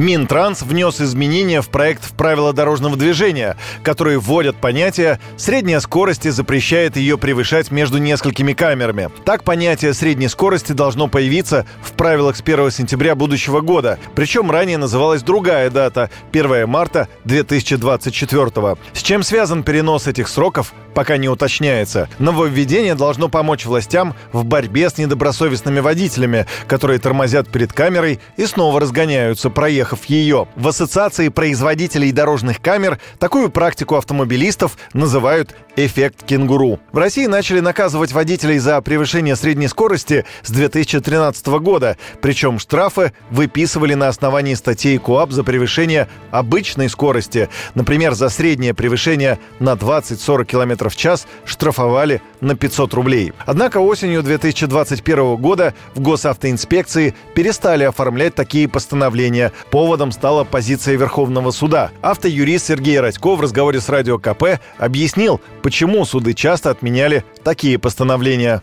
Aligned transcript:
Минтранс 0.00 0.62
внес 0.62 0.98
изменения 1.02 1.60
в 1.60 1.68
проект 1.68 2.02
в 2.06 2.12
правила 2.12 2.54
дорожного 2.54 2.96
движения, 2.96 3.58
которые 3.82 4.18
вводят 4.18 4.56
понятие 4.56 5.20
«средняя 5.36 5.78
скорость» 5.78 6.24
и 6.24 6.30
запрещает 6.30 6.96
ее 6.96 7.18
превышать 7.18 7.70
между 7.70 7.98
несколькими 7.98 8.54
камерами. 8.54 9.10
Так 9.26 9.44
понятие 9.44 9.92
средней 9.92 10.28
скорости 10.28 10.72
должно 10.72 11.06
появиться 11.06 11.66
в 11.82 11.92
правилах 11.92 12.36
с 12.36 12.40
1 12.40 12.70
сентября 12.70 13.14
будущего 13.14 13.60
года. 13.60 13.98
Причем 14.14 14.50
ранее 14.50 14.78
называлась 14.78 15.20
другая 15.20 15.68
дата– 15.68 16.08
1 16.32 16.66
марта 16.66 17.06
2024. 17.26 18.76
С 18.94 19.02
чем 19.02 19.22
связан 19.22 19.62
перенос 19.62 20.06
этих 20.06 20.28
сроков, 20.28 20.72
пока 20.94 21.18
не 21.18 21.28
уточняется. 21.28 22.08
Нововведение 22.18 22.94
должно 22.94 23.28
помочь 23.28 23.66
властям 23.66 24.14
в 24.32 24.44
борьбе 24.44 24.88
с 24.88 24.96
недобросовестными 24.96 25.80
водителями, 25.80 26.46
которые 26.66 26.98
тормозят 26.98 27.50
перед 27.50 27.72
камерой 27.74 28.18
и 28.38 28.46
снова 28.46 28.80
разгоняются, 28.80 29.50
проехав 29.50 29.89
успехов 29.90 30.04
ее. 30.06 30.46
В 30.56 30.68
Ассоциации 30.68 31.28
производителей 31.28 32.12
дорожных 32.12 32.60
камер 32.60 32.98
такую 33.18 33.50
практику 33.50 33.96
автомобилистов 33.96 34.76
называют 34.92 35.54
эффект 35.76 36.24
кенгуру. 36.26 36.80
В 36.92 36.98
России 36.98 37.26
начали 37.26 37.60
наказывать 37.60 38.12
водителей 38.12 38.58
за 38.58 38.80
превышение 38.82 39.36
средней 39.36 39.68
скорости 39.68 40.24
с 40.42 40.50
2013 40.50 41.46
года, 41.60 41.96
причем 42.20 42.58
штрафы 42.58 43.12
выписывали 43.30 43.94
на 43.94 44.08
основании 44.08 44.54
статей 44.54 44.98
КОАП 44.98 45.30
за 45.32 45.44
превышение 45.44 46.08
обычной 46.30 46.88
скорости. 46.88 47.48
Например, 47.74 48.14
за 48.14 48.28
среднее 48.28 48.74
превышение 48.74 49.38
на 49.58 49.74
20-40 49.74 50.44
км 50.44 50.88
в 50.88 50.96
час 50.96 51.26
штрафовали 51.44 52.20
на 52.40 52.54
500 52.54 52.94
рублей. 52.94 53.32
Однако 53.46 53.78
осенью 53.78 54.22
2021 54.22 55.36
года 55.36 55.74
в 55.94 56.00
госавтоинспекции 56.00 57.14
перестали 57.34 57.84
оформлять 57.84 58.34
такие 58.34 58.68
постановления. 58.68 59.52
Поводом 59.70 60.12
стала 60.12 60.44
позиция 60.44 60.96
Верховного 60.96 61.50
суда. 61.50 61.90
Автоюрист 62.02 62.66
Сергей 62.66 63.00
Радько 63.00 63.36
в 63.36 63.40
разговоре 63.40 63.80
с 63.80 63.88
Радио 63.88 64.18
КП 64.18 64.60
объяснил, 64.78 65.40
почему 65.62 66.04
суды 66.04 66.34
часто 66.34 66.70
отменяли 66.70 67.24
такие 67.42 67.78
постановления 67.78 68.62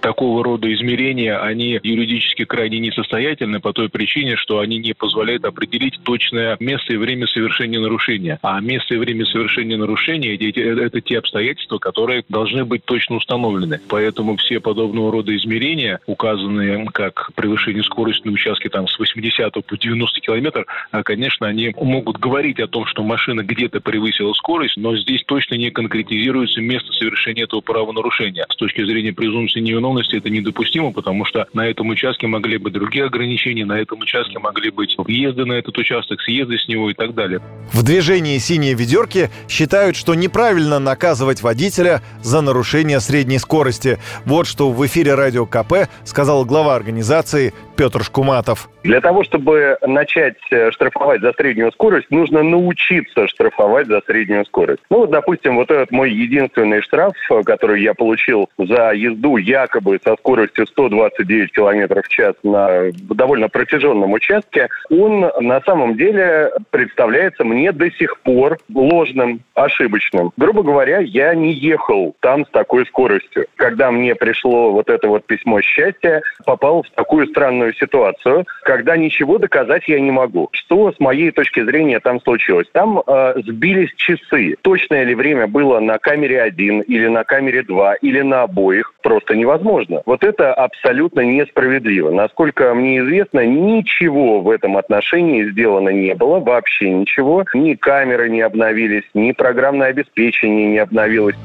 такого 0.00 0.44
рода 0.44 0.72
измерения, 0.72 1.38
они 1.38 1.78
юридически 1.82 2.44
крайне 2.44 2.78
несостоятельны 2.78 3.60
по 3.60 3.72
той 3.72 3.88
причине, 3.88 4.36
что 4.36 4.60
они 4.60 4.78
не 4.78 4.94
позволяют 4.94 5.44
определить 5.44 6.00
точное 6.02 6.56
место 6.60 6.94
и 6.94 6.96
время 6.96 7.26
совершения 7.26 7.80
нарушения. 7.80 8.38
А 8.42 8.60
место 8.60 8.94
и 8.94 8.98
время 8.98 9.24
совершения 9.26 9.76
нарушения 9.76 10.34
это, 10.34 10.60
это 10.60 11.00
те 11.00 11.18
обстоятельства, 11.18 11.78
которые 11.78 12.24
должны 12.28 12.64
быть 12.64 12.84
точно 12.84 13.16
установлены. 13.16 13.80
Поэтому 13.88 14.36
все 14.36 14.60
подобного 14.60 15.12
рода 15.12 15.36
измерения, 15.36 16.00
указанные 16.06 16.86
как 16.92 17.30
превышение 17.34 17.82
скорости 17.82 18.26
на 18.26 18.32
участке 18.32 18.68
там, 18.68 18.88
с 18.88 18.98
80 18.98 19.52
по 19.66 19.76
90 19.76 20.20
километров, 20.20 20.66
а, 20.90 21.02
конечно, 21.02 21.46
они 21.46 21.74
могут 21.80 22.18
говорить 22.18 22.60
о 22.60 22.68
том, 22.68 22.86
что 22.86 23.02
машина 23.02 23.42
где-то 23.42 23.80
превысила 23.80 24.32
скорость, 24.32 24.76
но 24.76 24.96
здесь 24.96 25.22
точно 25.26 25.56
не 25.56 25.70
конкретизируется 25.70 26.60
место 26.60 26.92
совершения 26.92 27.44
этого 27.44 27.60
правонарушения. 27.60 28.46
С 28.48 28.56
точки 28.56 28.84
зрения 28.84 29.12
презумпции 29.12 29.60
невиновности 29.60 29.87
невиновности 29.88 30.16
это 30.16 30.30
недопустимо, 30.30 30.92
потому 30.92 31.24
что 31.24 31.46
на 31.52 31.66
этом 31.66 31.88
участке 31.88 32.26
могли 32.26 32.58
быть 32.58 32.72
другие 32.72 33.04
ограничения, 33.04 33.64
на 33.64 33.78
этом 33.78 34.00
участке 34.00 34.38
могли 34.38 34.70
быть 34.70 34.94
въезды 34.96 35.44
на 35.44 35.54
этот 35.54 35.76
участок, 35.78 36.20
съезды 36.20 36.58
с 36.58 36.68
него 36.68 36.90
и 36.90 36.94
так 36.94 37.14
далее. 37.14 37.40
В 37.72 37.82
движении 37.82 38.38
«Синие 38.38 38.74
ведерки» 38.74 39.30
считают, 39.48 39.96
что 39.96 40.14
неправильно 40.14 40.78
наказывать 40.78 41.42
водителя 41.42 42.02
за 42.22 42.40
нарушение 42.40 43.00
средней 43.00 43.38
скорости. 43.38 43.98
Вот 44.24 44.46
что 44.46 44.70
в 44.70 44.86
эфире 44.86 45.14
радио 45.14 45.46
КП 45.46 45.88
сказал 46.04 46.44
глава 46.44 46.74
организации 46.74 47.54
Петр 47.78 48.02
Шкуматов. 48.02 48.68
Для 48.82 49.00
того, 49.00 49.22
чтобы 49.22 49.78
начать 49.86 50.34
э, 50.50 50.72
штрафовать 50.72 51.20
за 51.20 51.32
среднюю 51.34 51.70
скорость, 51.70 52.10
нужно 52.10 52.42
научиться 52.42 53.28
штрафовать 53.28 53.86
за 53.86 54.00
среднюю 54.04 54.44
скорость. 54.46 54.82
Ну 54.90 55.00
вот, 55.00 55.10
допустим, 55.10 55.54
вот 55.54 55.70
этот 55.70 55.92
мой 55.92 56.10
единственный 56.10 56.82
штраф, 56.82 57.12
э, 57.30 57.42
который 57.44 57.80
я 57.80 57.94
получил 57.94 58.48
за 58.58 58.90
езду 58.90 59.36
якобы 59.36 60.00
со 60.02 60.16
скоростью 60.16 60.66
129 60.66 61.52
км 61.52 62.02
в 62.02 62.08
час 62.08 62.34
на 62.42 62.90
довольно 62.92 63.48
протяженном 63.48 64.12
участке, 64.12 64.68
он 64.90 65.30
на 65.40 65.60
самом 65.60 65.96
деле 65.96 66.50
представляется 66.70 67.44
мне 67.44 67.70
до 67.70 67.92
сих 67.92 68.18
пор 68.20 68.58
ложным, 68.74 69.40
ошибочным. 69.54 70.32
Грубо 70.36 70.64
говоря, 70.64 70.98
я 70.98 71.32
не 71.34 71.52
ехал 71.52 72.16
там 72.20 72.44
с 72.44 72.48
такой 72.50 72.86
скоростью. 72.86 73.46
Когда 73.54 73.92
мне 73.92 74.16
пришло 74.16 74.72
вот 74.72 74.90
это 74.90 75.06
вот 75.06 75.26
письмо 75.26 75.60
счастья, 75.60 76.22
попал 76.44 76.82
в 76.82 76.90
такую 76.90 77.28
странную 77.28 77.67
ситуацию, 77.74 78.46
когда 78.62 78.96
ничего 78.96 79.38
доказать 79.38 79.88
я 79.88 80.00
не 80.00 80.10
могу. 80.10 80.48
Что 80.52 80.92
с 80.92 81.00
моей 81.00 81.30
точки 81.30 81.64
зрения 81.64 82.00
там 82.00 82.20
случилось? 82.20 82.66
Там 82.72 83.02
э, 83.06 83.34
сбились 83.44 83.92
часы. 83.96 84.56
Точное 84.62 85.04
ли 85.04 85.14
время 85.14 85.46
было 85.46 85.80
на 85.80 85.98
камере 85.98 86.42
1 86.42 86.82
или 86.82 87.06
на 87.08 87.24
камере 87.24 87.62
2 87.62 87.94
или 87.96 88.20
на 88.20 88.42
обоих? 88.42 88.94
Просто 89.02 89.34
невозможно. 89.34 90.02
Вот 90.06 90.24
это 90.24 90.52
абсолютно 90.54 91.20
несправедливо. 91.20 92.10
Насколько 92.10 92.74
мне 92.74 92.98
известно, 92.98 93.44
ничего 93.46 94.40
в 94.40 94.50
этом 94.50 94.76
отношении 94.76 95.44
сделано 95.50 95.90
не 95.90 96.14
было, 96.14 96.40
вообще 96.40 96.90
ничего. 96.90 97.44
Ни 97.54 97.74
камеры 97.74 98.28
не 98.28 98.40
обновились, 98.40 99.04
ни 99.14 99.32
программное 99.32 99.88
обеспечение 99.88 100.66
не 100.66 100.78
обновилось. 100.78 101.36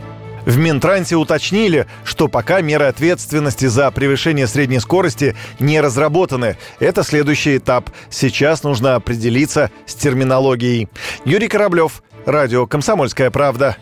В 0.46 0.58
Минтрансе 0.58 1.16
уточнили, 1.16 1.88
что 2.04 2.28
пока 2.28 2.62
меры 2.62 2.86
ответственности 2.86 3.66
за 3.66 3.90
превышение 3.92 4.48
средней 4.48 4.80
скорости 4.80 5.36
не 5.60 5.80
разработаны. 5.80 6.58
Это 6.80 7.04
следующий 7.04 7.58
этап. 7.58 7.90
Сейчас 8.10 8.64
нужно 8.64 8.96
определиться 8.96 9.72
с 9.86 9.96
терминологией. 9.96 10.90
Юрий 11.26 11.48
Кораблев, 11.48 12.04
Радио 12.26 12.68
«Комсомольская 12.68 13.32
правда». 13.32 13.78